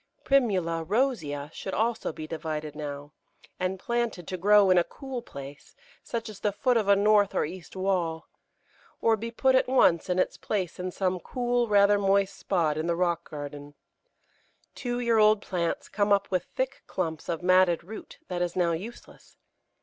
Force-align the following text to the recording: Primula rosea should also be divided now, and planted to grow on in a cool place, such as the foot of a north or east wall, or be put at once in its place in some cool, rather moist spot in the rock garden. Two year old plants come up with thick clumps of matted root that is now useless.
Primula 0.23 0.83
rosea 0.83 1.51
should 1.53 1.75
also 1.75 2.11
be 2.11 2.25
divided 2.25 2.75
now, 2.75 3.13
and 3.59 3.79
planted 3.79 4.27
to 4.29 4.35
grow 4.35 4.65
on 4.65 4.71
in 4.71 4.77
a 4.79 4.83
cool 4.83 5.21
place, 5.21 5.75
such 6.01 6.27
as 6.27 6.39
the 6.39 6.51
foot 6.51 6.75
of 6.75 6.87
a 6.87 6.95
north 6.95 7.35
or 7.35 7.45
east 7.45 7.75
wall, 7.75 8.27
or 8.99 9.15
be 9.15 9.29
put 9.29 9.53
at 9.53 9.67
once 9.67 10.09
in 10.09 10.17
its 10.17 10.37
place 10.37 10.79
in 10.79 10.89
some 10.89 11.19
cool, 11.19 11.67
rather 11.67 11.99
moist 11.99 12.35
spot 12.35 12.77
in 12.79 12.87
the 12.87 12.95
rock 12.95 13.29
garden. 13.29 13.75
Two 14.73 14.99
year 14.99 15.19
old 15.19 15.39
plants 15.39 15.87
come 15.87 16.11
up 16.11 16.31
with 16.31 16.45
thick 16.45 16.81
clumps 16.87 17.29
of 17.29 17.43
matted 17.43 17.83
root 17.83 18.17
that 18.27 18.41
is 18.41 18.55
now 18.55 18.71
useless. 18.71 19.35